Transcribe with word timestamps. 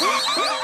Woo! 0.00 0.50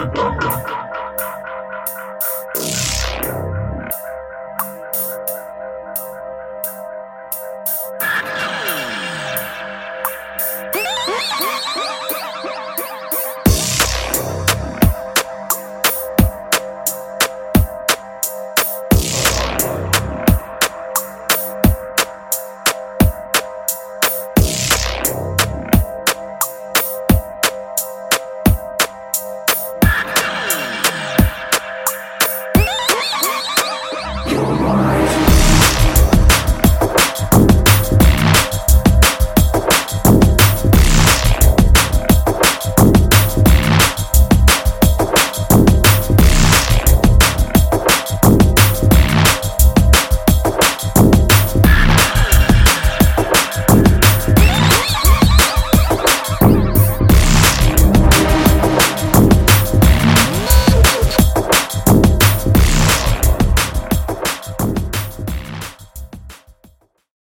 Sit 0.00 0.14
down. 0.14 0.69